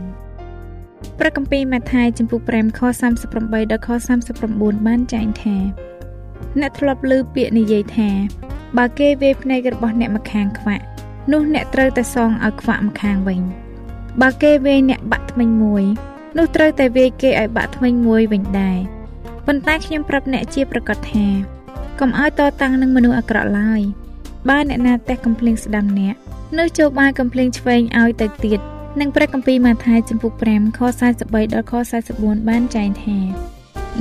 [1.18, 2.80] ព្រះគម្ពីរម៉ាថាយចំពុក5ខ
[3.22, 3.88] 38ដល់ខ
[4.38, 5.56] 39បានចែងថា
[6.60, 8.10] អ្នកធ្លាប់ឮពាក្យនិយាយថា
[8.76, 10.84] បើគេវាយភ្នែករបស់អ្នកម្ខាងខ្វាក់
[11.32, 13.40] នោះអ្នកត្រូវតែសងឲ្យខ្វាក់ម្ខាងវិញ
[14.20, 15.84] បើគេវាយអ្នកបាក់ធ្មេញមួយ
[16.38, 18.78] នោះត្រូវតែវាយគេឲ្យបាក់ធ្មេញមួយវិញដែរ
[19.46, 21.26] ប៉ុន្តែខ្ញុំប្រាប់អ្នកជាប្រកាសថា
[22.00, 23.82] កុំឲ្យតតាំងនឹងមនុស្សអាក្រក់ឡើយ
[24.48, 26.14] បើអ្នកណាតេះកំភ្លៀងស្ដាំអ្នក
[26.58, 28.60] នៅចូលបានកំភ្លៀងឆ្វេងឲ្យទៅទៀត
[29.00, 30.80] នឹងព្រះគម្ពីរម៉ាថាយចំពុក5ខ
[31.16, 31.72] 43ដល់ខ
[32.10, 33.18] 44បានចែងថា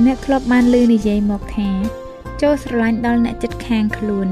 [0.04, 1.70] អ្នកធ្លាប់បានឮនិយាយមកថា
[2.41, 4.27] ចូលស្រឡាញ់ដល់អ្នកចិត្តខាងខ្លួន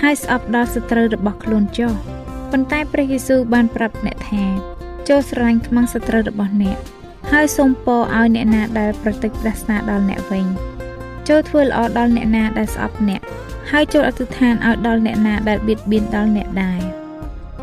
[0.00, 1.92] ហើយស្អប់ដល់សត្រូវរបស់ខ្លួនចុះ
[2.50, 4.44] ប៉ុន្តែព្រះយេស៊ូវបានប្រាប់អ្នកថា
[5.08, 6.76] ចូលស្រឡាញ់ខ្មាំងសត្រូវរបស់អ្នក
[7.32, 10.46] ហើយសូមពរឲ្យអ្នកណាដែលប្រតិចផ្ដាសាដល់អ្នកវិញ
[11.28, 13.20] ចូលធ្វើល្អដល់អ្នកណាដែលស្អប់អ្នក
[13.70, 16.80] ហើយចូលអធិដ្ឋានឲ្យដល់អ្នកណាដែលបៀតបៀនដល់អ្នកដែរ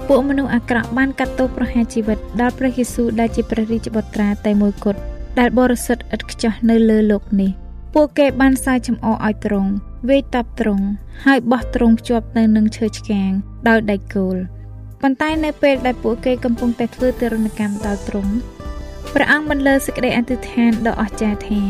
[0.08, 5.00] ពួកមនុស្សអាក្រក់បានកាត់ទោសប្រហារជីវិតដល់ព្រះយេស៊ូវដែលជាព្រះរាជបុត្រាតែមួយគត់
[5.40, 7.52] ដែលបរិសុទ្ធឥតខ្ចោះនៅលើโลกនេះ
[7.95, 9.71] ពួកគេបានសាយចំអឲ្យត្រង់
[10.09, 10.87] វេតបត្រង់
[11.25, 13.31] ហើយបោះត្រង់ភ្ជាប់នៅនឹងឈើឆ្កាង
[13.69, 14.37] ដោយដៃគោល
[15.03, 18.33] ប៉ុន្តែនៅពេលដែលពួកគេកំពុងតែធ្វើទរណកម្មដល់ត្រង់
[19.15, 21.61] ព្រះអង្គបានលើសេចក្តីអធិដ្ឋានដ៏អស្ចារ្យថា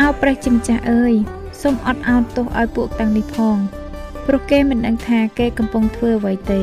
[0.00, 1.14] អោព្រះជាម្ចាស់អើយ
[1.62, 3.56] សូមអត់ឱនទោសឲ្យពួកទាំងនេះផង
[4.26, 6.62] ព្រោះគេមិនដឹងថាគេកំពុងធ្វើអ្វីទេ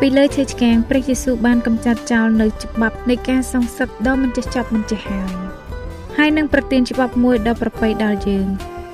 [0.00, 5.55] ពីលើឈើឆ្កាងព្រះយេស៊ូវបានកម្ចាត់ចោលនៅច្បាប់នៃការសងសឹកដ៏មិនចេះចប់មិនចេះហើយ
[6.16, 8.46] ហើយនឹងប្រទានច្បាប់មួយដ៏ប្រពៃដល់យើង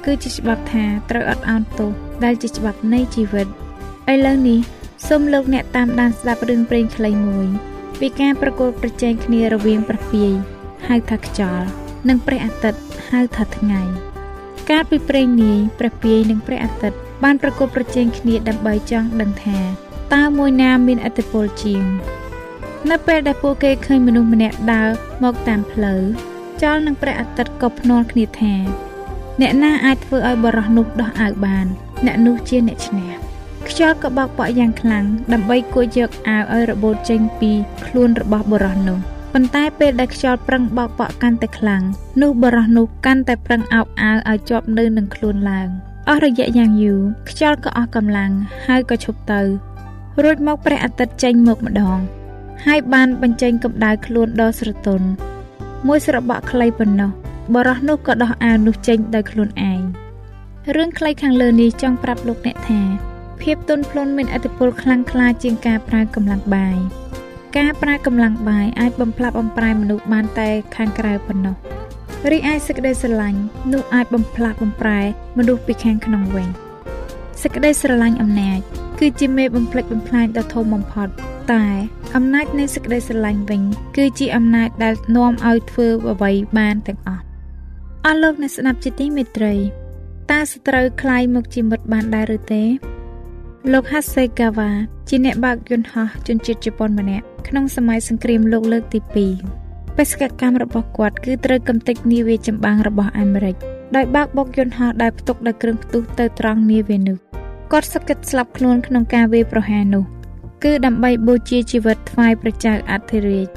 [0.04, 1.90] គឺជាច្បាប់ថាត្រូវអត់ឱនទោស
[2.24, 3.46] ដែលជាច្បាប់នៃជីវិត
[4.12, 4.58] ឥឡូវនេះ
[5.08, 7.46] សូមលោកអ្នកតាមដានស្ដាប់រឿងព្រេងខ្លីមួយ
[8.00, 10.32] ពីការប្រកួតប្រជែងគ្នារវាងប្រពាយ
[10.88, 11.66] ហៅថាខ្យល់
[12.08, 12.80] និងព្រះអាទិត្យ
[13.10, 13.82] ហៅថាថ្ងៃ
[14.70, 19.58] កាលពីព្រេងនាយព្រះពាយនិងព្រះអាទិត្យបានប្រកួតប្រជែងគ្នាដើម្បីចង់ដឹងថា
[20.14, 21.84] តើមួយណាមានឥទ្ធិពលជាង
[22.90, 24.88] នៅពេលដែលពួកគេឃើញមនុស្សម្នាក់ដើរ
[25.22, 26.00] មកតាមផ្លូវ
[26.62, 28.54] ចលនឹងព្រះអាទិត្យក៏ភ្នាល់គ្នាថា
[29.40, 31.66] អ្នកណាអាចធ្វើឲ្យបរោះនោះដោះអាវបាន
[32.06, 33.10] អ្នកនោះជាអ្នកឈ្នះ
[33.68, 37.52] ខ្យល់ក៏បោកបក់យ៉ាងខ្លាំងដើម្បីគួចយកអាវឲ្យរបូតចេញពី
[37.86, 38.98] ខ្លួនរបស់បរោះនោះ
[39.32, 41.82] ប៉ុន្តែពេលដែលខ្យល់ប្រឹងបោកបក់កាន់តែខ្លាំង
[42.22, 45.68] នោះបរោះនោះកាន់តែប្រឹងអោបអាវឲ្យជាប់នៅនឹងខ្លួនឡើង
[46.08, 48.32] អស់រយៈយ៉ាងយូរខ្យល់ក៏អស់កម្លាំង
[48.66, 49.40] ហើយក៏ឈប់ទៅ
[50.22, 51.98] រួចមកព្រះអាទិត្យចេញមកម្ដង
[52.66, 55.08] ហើយបានបញ្ចេញកម្ដៅខ្លួនដ៏ស្រទន់
[55.88, 57.10] មួយស្របក់ខ្លីប៉ុណ្ណោះ
[57.54, 59.80] បរោះនោះក៏ដោះអាវនោះចេញដោយខ្លួនឯង
[60.76, 62.80] រឿងខ្លីខាងលើនេះចង់ប្រាប់លោកអ្នកថា
[63.42, 66.76] ភាពទន់ភ្លន់មានឥទ្ធិពលខ្លាំងក្លាជាងការប្រើកម្លាំងបាយ
[67.58, 71.54] ការប្រើកម្លាំងបាយអាចបំផ្លាប់បំប្រែមនុស្សបានតែខាងក្រៅប៉ុណ្ណោះ
[72.30, 73.40] រីឯសេចក្តីស្រឡាញ់
[73.72, 75.00] នោះអាចបំផ្លាស់បំប្រែ
[75.38, 76.48] មនុស្សពីខាងក្នុងវិញ
[77.42, 78.60] សេចក្តីស្រឡាញ់អំណាច
[79.01, 81.07] គឺជាមេបំភ្លេចបំផ្លាញដ៏ធំបំផុត
[81.53, 81.65] តែ
[82.15, 83.61] អំណាចនៃសេចក្តីស្រឡាញ់វិញ
[83.97, 87.23] គឺជាអំណាចដែលនាំឲ្យធ្វើអ្វីបានទាំងអស់
[88.05, 89.55] អស់លោកអ្នកស្ដាប់ជាទីមេត្រី
[90.31, 92.63] តើសត្រូវคลายមកជាមិត្តបានដែរឬទេ
[93.71, 94.69] លោក Hasegawa
[95.09, 98.99] ជាអ្នកបើកយន្តហោះជនជាតិជប៉ុនម្នាក់ក្នុងសម័យសង្គ្រាមលោកលើកទី
[99.47, 103.55] 2បេសកកម្មរបស់គាត់គឺត្រូវកំទេចនាវាចម្បាំងរបស់អាមេរិក
[103.95, 107.17] ដោយបើកបុកយន្តហោះដែលផ្ទុកដោយគ្រឿងផ្ទុះទៅត្រង់នាវានោះ
[107.72, 110.04] គាត់សឹកចិត្តស្លាប់ខ្លួនក្នុងការវាយប្រហារនោះ
[110.64, 113.48] គឺដើម្បីបូជាជីវិតថ្វាយព្រះចៅអធិរាជ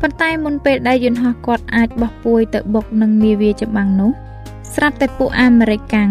[0.00, 4.10] ប៉ុន្តែមុនពេលដែលយន្តហោះគាត់អាចបោះពួយទៅបុកនឹងនាវាចម្បាំងនោះ
[4.74, 6.10] ស្រាប់តែពួកអាមេរិកកាំង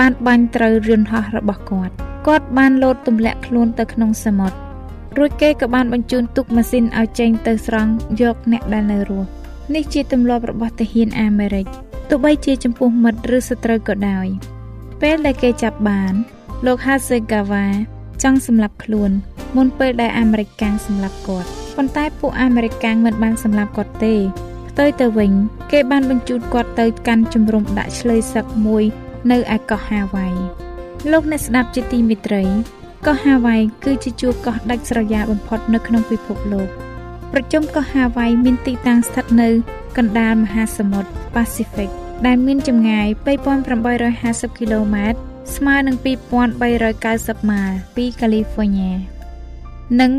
[0.00, 1.92] បានបាញ់ត្រូវយន្តហោះរបស់គាត់
[2.26, 4.56] គាត់បានលោតទម្លាក់ខ្លួនទៅក្នុងសមុទ្រ
[5.18, 9.28] រួចគេក៏បានបញ្ជូនទូកម៉ាស៊ីនឲ្យចេញទៅស្រង់យកអ្នកដែលនៅរស់
[9.74, 11.66] នេះជាទម្លាប់របស់ទាហានអាមេរិក
[12.08, 14.26] ទោះបីជាចំពោះមិត្តឬសត្រូវក៏ដោយ
[15.00, 16.14] ពេលដែលគេចាប់បាន
[16.66, 17.64] លោក Hasegawa
[18.22, 19.10] ចង់សម្លាប់ខ្លួន
[19.56, 24.14] មុនពេលដែលអាមេរិកកាំងសម្លាប់គាត់ប៉ុន្តែពួកអាមេរិកកាំងមិនបានសម្លាប់គាត់ទេ
[24.68, 25.32] ផ្ទុយទៅវិញ
[25.72, 28.84] គេបានបញ្ជូនគាត់ទៅកាន់ជំរំដាក់ឆ្លើយសឹកមួយ
[29.30, 30.28] នៅឯកោះហាវ៉ៃ
[31.10, 32.44] លោកអ្នកស្ដាប់ជាទីមេត្រី
[33.06, 36.68] កោះហាវ៉ៃគឺជាជួរកោះដាច់ស្រយាលបំផុតនៅក្នុងពិភពលោក
[37.32, 39.48] ប្រជុំកោះហាវ៉ៃមានទីតាំងស្ថិតនៅ
[39.98, 41.90] កណ្ដាលមហាសមុទ្រ Pacific
[42.26, 43.06] ដែលមានចម្ងាយ
[43.82, 48.92] 2850គីឡូម៉ែត្រ ស្មើនឹង2390ម៉ាលពីកាលីហ្វ័រញ៉ា
[50.00, 50.10] និង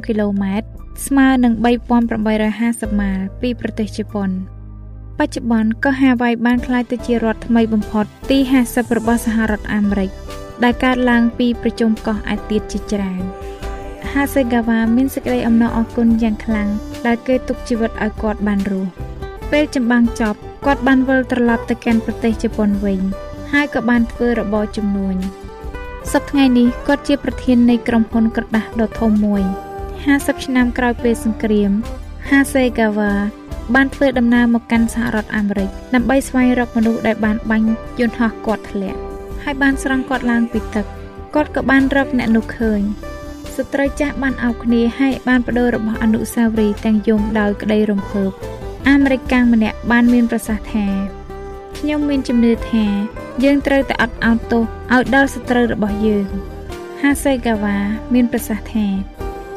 [0.00, 0.68] 6195គីឡូម៉ែត្រ
[1.06, 1.52] ស្មើនឹង
[2.26, 4.30] 3850ម៉ាលពីប្រទេសជប៉ុន
[5.18, 10.10] បច្ចុប្បន្នកោះហាវ៉ៃបានក្លាយទៅជារដ្ឋថ្មីបំផុតទី50របស់សហរដ្ឋអាមេរិក
[10.64, 13.22] ដែលកើតឡើងពីប្រជុំកោះឯទៀតជាច្រើន
[14.12, 16.68] ហាសេហ្គាវ៉ាមានសេចក្តីអំណរអគុណយ៉ាងខ្លាំង
[17.06, 18.90] ដែលគេទុកជីវិតឲ្យគាត់បានរស់
[19.50, 23.00] ពេលចម្បាំងចប់ គាត់បានវិលត្រឡប់ទៅកាន់ប្រទេសជប៉ុនវិញ
[23.52, 25.16] ហើយក៏បានធ្វើរបរជំនួញ
[26.12, 29.42] សប្តាហ៍ថ្ងៃនេះគាត់ជាប្រធាននៃក្រុមហ៊ុនក្រដាស់ដ៏ធំមួយ
[29.94, 31.70] 50ឆ្នាំក្រោយពេលសង្គ្រាម
[32.28, 33.12] Hasegawa
[33.74, 37.68] បានធ្វើដំណើរមកកាន់សហរដ្ឋអាមេរិកដើម្បីស្វែងរកមនុស្សដែលបានបាញ់
[38.00, 39.00] យន្តហោះគាត់ធ្លាក់
[39.44, 40.86] ហើយបានស្រង់គាត់ឡើងពីទឹក
[41.34, 42.80] គាត់ក៏បានរកអ្នកនោះឃើញ
[43.56, 48.32] ស្ត្រីចាស់បានអោបគ្នាហើយបានបដូររបស់អនុស្សាវរីយ៍ទាំងយំដោយក្តីរំភើប
[48.88, 50.86] អាមេរិកកាំងម្នាក់បានមានប្រសាសន៍ថា
[51.78, 52.84] ខ្ញុំមានជំនឿថា
[53.44, 54.62] យើងត្រូវតែអត់ឱនទោស
[54.94, 56.26] ឲ្យដល់សត្រូវរបស់យើង
[57.02, 57.76] ហាសេហ្គាវ៉ា
[58.14, 58.86] មានប្រសាសន៍ថា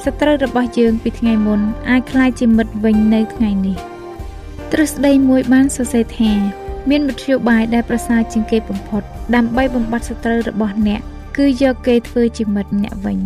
[0.05, 3.77] សត្រូវរបស់យើងពីថ្ងៃមុនអាចក្លាយជាមិត្តវិញនៅថ្ងៃនេះ
[4.71, 6.31] ទ្រឹស្ដីមួយបានសរសេរថា
[6.89, 9.03] មានមធ្យោបាយដែលប្រសើរជាងគេបំផុត
[9.35, 11.01] ដើម្បីបំបត្តិសត្រូវរបស់អ្នក
[11.37, 13.19] គឺយកគេធ្វើជាមិត្តអ្នកវិញ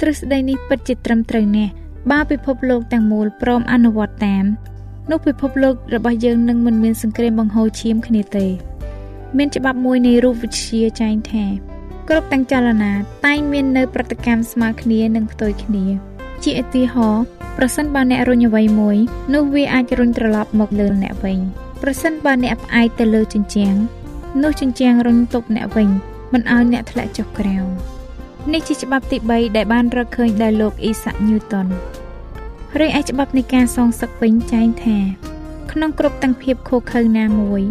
[0.00, 1.72] ទ្រឹស្ដីនេះពិតជាត្រឹមត្រូវណាស់
[2.10, 4.44] បើពិភពលោកទាំងមូលព្រមអនុវត្តតាម
[5.10, 8.46] នោះពិភពលោករបស់យើងនឹងមិនមានសង្គ្រាមបង្ហូរឈាមគ្នាទេ
[9.36, 11.44] មានច្បាប់មួយនៃរូបវិទ្យាចែងថា
[12.08, 12.92] គ្រប់ទាំងចលនា
[13.26, 15.84] តែងមាននៅប្រតិកម្មស្មើគ្នានិងផ្ទុយគ្នា
[16.42, 17.24] ជាឧទាហរណ៍
[17.56, 18.96] ប្រសិនបើអ្នករុញអ្វីមួយ
[19.34, 21.38] នោះវាអាចរុញត្រឡប់មកលើអ្នកវិញ
[21.82, 23.74] ប្រសិនបើអ្នកផ្អែកទៅលើជញ្ជាំង
[24.42, 25.88] នោះជញ្ជាំងរុញទប់អ្នកវិញ
[26.32, 27.68] មិនឲ្យអ្នកធ្លាក់ចុះក្រោម
[28.52, 31.66] នេះជាច្បាប់ទី3ដែលបានរកឃើញដោយលោកអ៊ីសាក់ញូតន
[32.80, 34.98] រីឯច្បាប់នៃការសងសឹកវិញចែងថា
[35.72, 37.62] ក្នុងគ្រប់ទាំងភាពខុសខើណាមួយ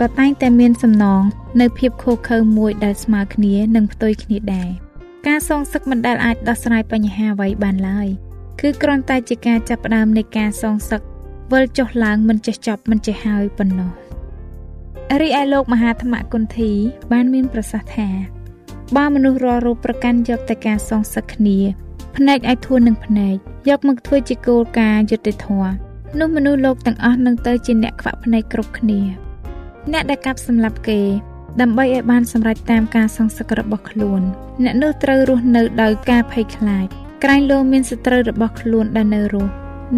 [0.00, 1.22] ក៏តែងតែមានសំណង
[1.60, 4.70] នៅភាពខុសខើមួយដែលស្មើគ្នានិងផ្ទុយគ្នាដែរ
[5.26, 8.08] ការសងសឹកមិនដែលអាចដោះស្រាយបញ្ហាអ្វីបានឡើយ
[8.60, 11.00] គឺគ្រាន់តែជាការចាប់ផ្ដើមនៃការសងសឹក
[11.52, 13.92] វិលចុះឡើងមិនចេះចប់មិនចេះហើយប៉ុណ្ណោះ
[15.20, 16.72] រីឯលោកមហាធម្មគុន្ធី
[17.12, 18.08] បានមានប្រសាសន៍ថា
[18.96, 21.58] បើមនុស្សរាល់រូបប្រកាន់យកតែការសងសឹកគ្នា
[22.16, 23.36] ភ្នែកឲ្យធួននឹងភ្នែក
[23.68, 25.72] យកមកធ្វើជាគោលការណ៍យុត្តិធម៌
[26.18, 29.00] នោះមនុស្សលោកទាំងអស់នឹងទៅជាអ្នកខ្វាក់ភ្នែកគ្រប់គ្នា
[29.92, 31.00] អ្នកដែលកាប់សម្លាប់គេ
[31.60, 34.22] ដើម្បីឲ្យបានសម្រេចតាមការសង្សឹករបស់ខ្លួន
[34.64, 36.86] អ្នកនោះត្រូវរស់នៅដោយការភ័យខ្លាច
[37.24, 39.52] ក្រែងលោមានសត្រូវរបស់ខ្លួនដែលនៅរស់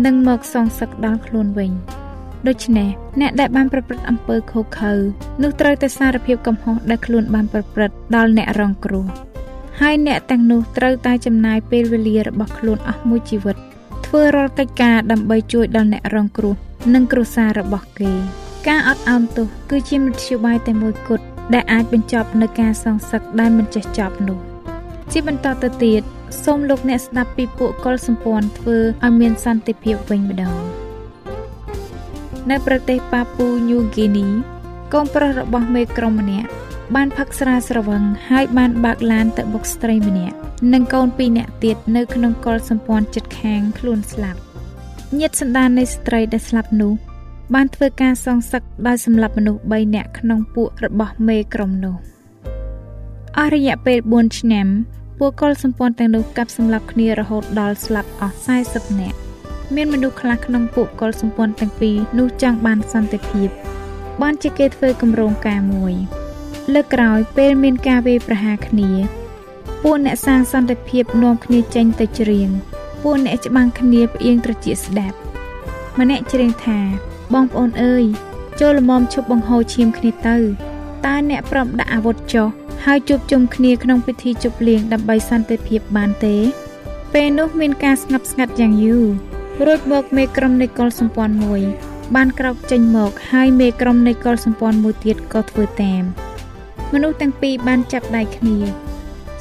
[0.05, 1.73] នឹងមកសងសឹកដល់ខ្លួនវិញ
[2.49, 2.89] ដូច្នេះ
[3.21, 4.93] អ្នកដែលបានប្រព្រឹត្តអំពើខុសខើ
[5.43, 9.07] នោះត្រូវតែសារភាពកំហុសដែលខ្លួនបានប្រព្រឹត្តដល់អ្នករងគ្រោះ
[9.81, 13.57] ហើយអ្នកទាំងនោះត្រូវតែចំណាយពេលវេលារបស់ខ្លួនអស់មួយជីវិត
[14.07, 16.55] ធ្វើរាល់កិច្ចការដើម្បីជួយដល់អ្នករងគ្រោះ
[16.95, 18.13] និងគ្រួសាររបស់គេ
[18.69, 24.39] ការអត់ឱនទោសគឺជាមធ្យោបាយតែមួយគត់ដែលអាចបញ្ចប់នៅការសងសឹកដែលមិនចេះចប់នោះ
[25.13, 26.03] ជាបន្តទៅទៀត
[26.45, 30.57] សូមលោកអ្នកស្ដាប់ពីពួកកុលសម្ព័ន្ធធ្វើឲ្យមានសន្តិភាពវិញម្ដង
[32.51, 34.27] នៅប្រទេសប៉ាពូញូហ្គីនី
[34.93, 36.49] កូនប្រុសរបស់មេក្រុមម្នាក់
[36.95, 40.37] បានផឹកស្រាស្រវឹងហើយបានបើកឡានទៅបុកស្ត្រីម្នាក់
[40.73, 44.41] និងកូនពីរនាក់ទៀតនៅក្នុងកុលសម្ព័ន្ធចិត្តខាងខ្លួនស្លាប់
[45.19, 46.93] ញាតិសន្តាននៃស្ត្រីដែលស្លាប់នោះ
[47.55, 51.97] បានធ្វើការសងសឹកដោយសម្លាប់មនុស្ស3នាក់ក្នុងពួករបស់មេក្រុមនោះ
[53.39, 54.67] អស់រយៈពេល4ឆ្នាំ
[55.19, 58.37] ពួកកុលសម្ព័ន្ធទាំងនោះកាប់សម្លាប់គ្នារហូតដល់ស្លាប់អស់
[58.69, 59.19] 40នាក់
[59.75, 63.49] មានមនុស្សខ្លះក្នុងពួកកុលសម្ព័ន្ធទាំងពីរនោះចង់បានសន្តិភាព
[64.23, 65.95] បានជាគេធ្វើគម្រោងការមួយ
[66.75, 68.91] លើកក្រោយពេលមានការវេប្រហារគ្នា
[69.83, 72.51] ពួកអ្នកសាងសន្តិភាពនាំគ្នាចេញទៅច្រៀង
[73.03, 75.17] ពួកអ្នកច្បាំងគ្នាផ្អៀងត្រចៀកស្ដាប់
[75.99, 76.81] ម្នាក់ច្រៀងថា
[77.35, 78.05] បងប្អូនអើយ
[78.61, 80.37] ចូលលមមឈប់បង្ហូរឈាមគ្នាទៅ
[81.07, 82.49] តើអ្នកប្រំដាក់អាវុធចុះ
[82.85, 86.37] ហើយជួបជុំគ្នាក្នុងពិធីជប់លៀងដើម្បីសន្តិភាពបានទេ
[87.15, 89.07] ពេលនោះមានការស្ងប់ស្ងាត់យ៉ាងយូរ
[89.67, 91.63] រួចមកមេក្រុមនៃកុលសម្ព័ន្ធមួយ
[92.15, 96.26] បានក្រោកចេញមក ហើយមេក្រុមនៃកុលសម្ព័ន្ធមួយទៀតក៏ធ្វើតាម
[96.95, 98.57] មនុស្សទាំងពីរបានចាប់ដៃគ្នា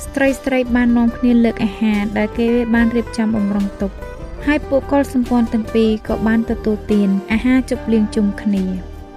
[0.04, 3.92] ស្ត្រីស្រីបាននាំគ្នាលើកអាហារដែលគេបានរៀបចំបំរុងទុក
[4.46, 8.64] ហើយពួកកុលសម្ព័ន្ធទាំងពីរក៏បានទទួលទានអាហារជប់លៀងជុំគ្នា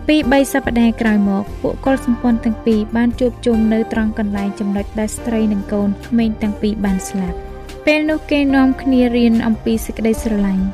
[0.09, 7.39] ពី3សប្តាហ៍ក្រោយមកពួកកុលសម្ព័ន្ធទាំងពីរបានជួបជុំនៅត្រង់កន្លែងចំណុចដែលស្ត្រីនិងកូនក្មេងទាំងពីរបានស្លាប់
[7.87, 10.65] ពេលនោះគេនាំគ្នារៀនអំពីសេចក្តីស្រឡាញ់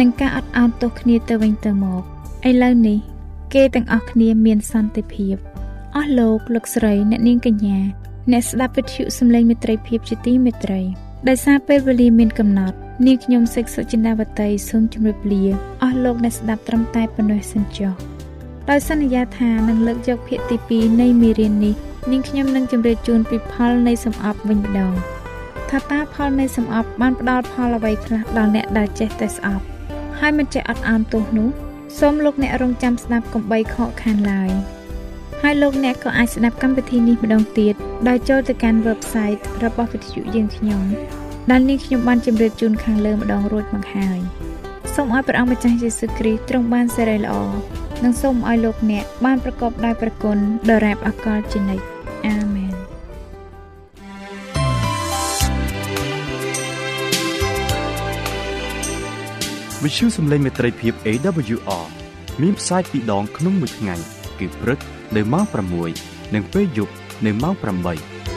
[0.00, 2.02] និងការអត់ឱនទោសគ្នាទៅវិញទៅមក
[2.48, 2.98] ឥឡូវនេះ
[3.54, 5.36] គេទាំងអស់គ្នាមានសន្តិភាព
[5.98, 7.78] អស់លោកលោកស្រីអ្នកនាងកញ្ញា
[8.32, 10.80] អ្នកស្ដាប់វិទ្យុសំឡេងមេត្រីភាពជាទីមេត្រី
[11.28, 12.76] ដោយសារពេលវេលាមានកំណត់
[13.06, 15.44] នាងខ្ញុំសេកសុចិនាវតីសូមជម្រាបលា
[15.82, 17.92] អស់លោកអ្នកស្ដាប់ត្រឹមតែប៉ុណ្ណេះសិនចុះ
[18.70, 21.74] ដោយសន្យាថានឹងលើកយកភាគទី2នៃមេរៀននេះ
[22.10, 24.92] នាងខ្ញុំនឹងជម្រាបជូនពីផលនៃសំអប់វិញម្ដង
[25.70, 29.64] ថាតើផលនៃសំអប់បានផ្ដល់ផលអ្វីខ្លះដល់អ្នកដែលចេះតែស្អប់
[30.18, 31.48] ហើយមិនចេះអត់អោនទោសនោះ
[31.98, 34.52] សូមលោកអ្នករងចាំស្ដាប់កំបីខកខានឡើយ
[35.46, 37.74] ហើយលោកអ្នកក៏អាចស្ដាប់កម្មវិធីនេះម្ដងទៀត
[38.08, 40.82] ដោយចូលទៅកាន់ website របស់វិទ្យុយើងខ្ញុំ
[41.50, 44.18] ដែលនាងខ្ញុំបានជម្រាបជូនខាងលើម្ដងរួចមកហើយ
[44.94, 47.34] សូមឲ្យព្រះអង្គម្ចាស់យេស៊ូវគ្រីស្ទទ្រង់បានសេរីល្អ
[48.04, 50.38] និងសូមឲ្យលោកអ្នកបានប្រកបដោយព្រះគុណ
[50.70, 51.84] ដរាបអកលជានិច្ច
[52.26, 52.72] អាមែន
[59.82, 61.86] វិទ្យុសំឡេងមេត្រីភាព AWR
[62.42, 63.94] មានផ្សាយពីរដងក្នុងមួយថ្ងៃ
[64.40, 64.80] គឺព្រឹក
[65.16, 65.44] នៅម៉ោង
[65.90, 66.92] 6និងពេលយប់
[67.26, 68.33] នៅម៉ោង8